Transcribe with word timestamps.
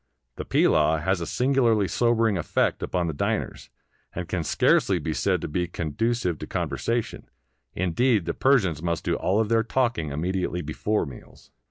The 0.37 0.45
pilaw 0.45 0.97
has 1.03 1.21
a 1.21 1.27
singularly 1.27 1.87
sobering 1.87 2.35
effect 2.35 2.81
upon 2.81 3.05
the 3.05 3.13
diners, 3.13 3.69
and 4.15 4.27
can 4.27 4.43
scarcely 4.43 4.97
be 4.97 5.13
said 5.13 5.41
to 5.41 5.47
be 5.47 5.67
conducive 5.67 6.39
to 6.39 6.47
conversation— 6.47 7.29
indeed, 7.75 8.25
the 8.25 8.33
Persians 8.33 8.81
must 8.81 9.03
do 9.03 9.13
all 9.13 9.43
their 9.43 9.61
talking 9.61 10.09
immedi 10.09 10.41
ately 10.45 10.65
before 10.65 11.05
meals. 11.05 11.51